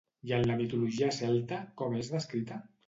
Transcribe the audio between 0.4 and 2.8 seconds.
la mitologia celta, com és descrita?